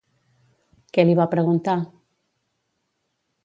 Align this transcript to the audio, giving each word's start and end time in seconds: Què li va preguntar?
Què 0.97 1.05
li 1.05 1.13
va 1.21 1.27
preguntar? 1.35 1.75